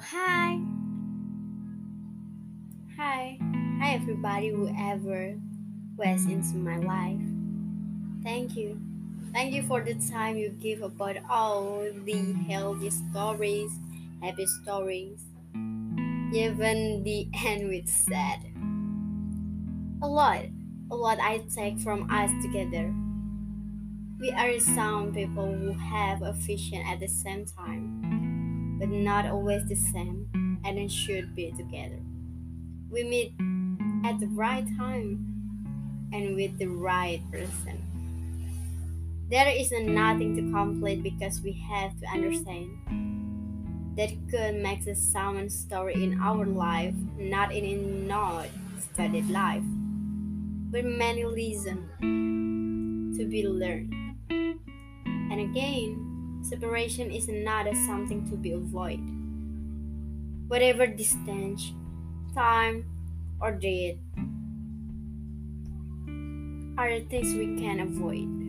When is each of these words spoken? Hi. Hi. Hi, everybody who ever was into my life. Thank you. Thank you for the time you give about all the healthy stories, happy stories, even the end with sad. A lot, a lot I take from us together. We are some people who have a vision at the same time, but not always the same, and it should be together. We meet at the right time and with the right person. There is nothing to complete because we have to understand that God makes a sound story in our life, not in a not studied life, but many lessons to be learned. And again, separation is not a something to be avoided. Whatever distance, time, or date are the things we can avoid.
Hi. 0.00 0.58
Hi. 2.96 3.38
Hi, 3.80 3.94
everybody 3.94 4.48
who 4.48 4.68
ever 4.76 5.38
was 5.96 6.24
into 6.26 6.56
my 6.56 6.78
life. 6.78 7.20
Thank 8.22 8.56
you. 8.56 8.80
Thank 9.32 9.54
you 9.54 9.62
for 9.62 9.82
the 9.82 9.94
time 9.94 10.36
you 10.36 10.50
give 10.50 10.82
about 10.82 11.16
all 11.30 11.82
the 12.04 12.32
healthy 12.48 12.90
stories, 12.90 13.72
happy 14.22 14.46
stories, 14.62 15.20
even 16.32 17.02
the 17.04 17.28
end 17.46 17.68
with 17.68 17.88
sad. 17.88 18.40
A 20.02 20.08
lot, 20.08 20.44
a 20.90 20.96
lot 20.96 21.18
I 21.20 21.38
take 21.54 21.78
from 21.80 22.10
us 22.10 22.30
together. 22.42 22.92
We 24.20 24.30
are 24.32 24.58
some 24.58 25.12
people 25.14 25.46
who 25.54 25.72
have 25.72 26.22
a 26.22 26.32
vision 26.32 26.82
at 26.86 27.00
the 27.00 27.08
same 27.08 27.46
time, 27.46 28.02
but 28.78 28.88
not 28.88 29.26
always 29.26 29.66
the 29.68 29.76
same, 29.76 30.28
and 30.64 30.78
it 30.78 30.90
should 30.90 31.34
be 31.34 31.52
together. 31.52 31.98
We 32.90 33.04
meet 33.04 33.32
at 34.04 34.20
the 34.20 34.28
right 34.28 34.66
time 34.78 36.10
and 36.12 36.36
with 36.36 36.58
the 36.58 36.66
right 36.66 37.20
person. 37.30 37.82
There 39.30 39.48
is 39.48 39.72
nothing 39.72 40.36
to 40.36 40.52
complete 40.52 41.02
because 41.02 41.42
we 41.42 41.52
have 41.68 41.98
to 42.00 42.06
understand 42.06 42.70
that 43.98 44.30
God 44.30 44.54
makes 44.54 44.86
a 44.86 44.94
sound 44.94 45.52
story 45.52 45.94
in 46.02 46.18
our 46.22 46.46
life, 46.46 46.94
not 47.18 47.52
in 47.52 47.64
a 47.64 47.76
not 48.06 48.46
studied 48.78 49.28
life, 49.28 49.64
but 50.70 50.84
many 50.84 51.24
lessons 51.24 51.90
to 53.18 53.26
be 53.26 53.46
learned. 53.46 53.92
And 54.30 55.40
again, 55.40 56.07
separation 56.48 57.10
is 57.10 57.28
not 57.28 57.66
a 57.66 57.74
something 57.84 58.28
to 58.30 58.36
be 58.36 58.52
avoided. 58.52 59.04
Whatever 60.48 60.86
distance, 60.86 61.72
time, 62.34 62.88
or 63.40 63.52
date 63.52 63.98
are 66.78 66.88
the 66.98 67.04
things 67.10 67.34
we 67.34 67.60
can 67.60 67.80
avoid. 67.80 68.47